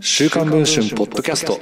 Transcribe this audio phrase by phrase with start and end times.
[0.00, 1.58] 週刊文春ポッドキャスト。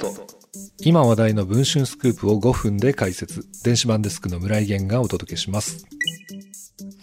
[0.79, 3.45] 今話題の文春スクープを5分で解説。
[3.63, 5.85] 電子版デスクの村井源がお届けします。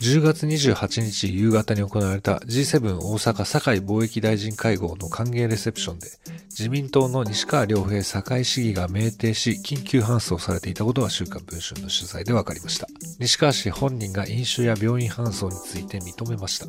[0.01, 6.09] 10月28日夕方に行われた G7 大阪堺貿易大臣会合の歓迎レセプションで
[6.51, 12.87] 自民党の西川良平堺市議が酩酊し緊急搬送されていたことが週刊文春の取材で分かりました。
[13.19, 16.67] 西川氏本人が飲酒や病院搬送について認めました。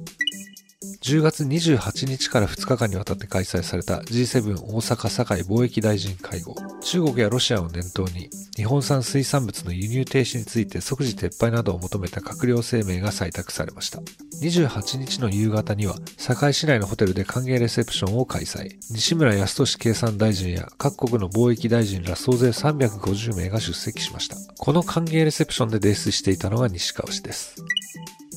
[0.82, 6.56] 10月28日から2日間にわたって開催された G7 大阪堺貿易大臣会合。
[6.82, 14.00] 中国やロシアを念頭に、日本産水産物の輸入停止について即時撤廃などを求めた閣僚声明が採択されました。
[14.42, 18.78] 28日の夕方には、堺市内のホテルで歓迎レセプションを開催。
[18.90, 24.38] 西村康稔経産大臣や各国の貿易大臣ら総勢350名が出席しました。
[24.58, 27.58] この歓迎レセプションで泥酔していたのが西川氏です。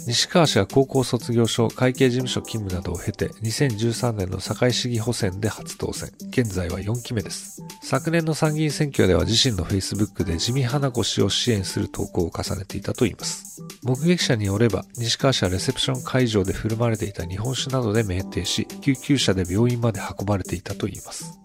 [0.07, 6.11] 西川氏は高校卒業所、会計事務所勤務などを経て、2013年の堺市議補選で初当選。
[6.31, 7.63] 現在は4期目です。
[7.83, 13.63] 昨年の参議院選挙では自身の Facebook で自見花子氏を支援する投稿を重ねていたといいます。
[13.85, 21.39] 目撃者によれば、西川氏はレセプション会場で振る舞われていた日本酒などで酩酊し、救急車で病院まで運ばれていたといいます。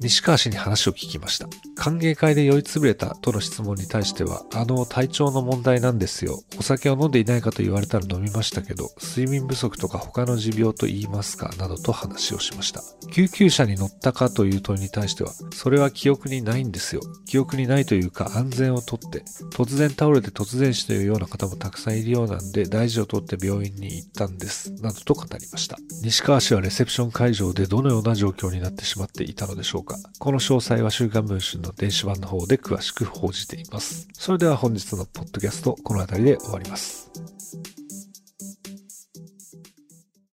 [0.00, 1.48] 西川氏に話を聞きました。
[1.84, 6.42] 歓迎会で酔いつぶれたとの質問に対しては、あの体調の問題なんですよ。
[6.58, 12.82] お酒を飲んでいないかと言われたら飲みましたけど、睡眠不足とか他の持病と言いますか、などと話をしました。
[13.12, 17.02] 救急車に乗ったかという問いに対しては、それは記憶にないんですよ。
[17.26, 24.72] 記憶にないというか安全をとって、突然倒れて突然死というような方もたくさんいるようなんで、大事をとって病院に行ったんです。
[24.80, 25.76] などと語りました。
[26.02, 29.98] 西川氏はレセプション会場でどのような状況になってしまっていたのでしょうか。
[30.18, 34.08] この詳細は週刊文春の電子版の方で詳しく報じています。
[34.12, 37.03] それでは本日のポッドキャスト、この辺りで終わります。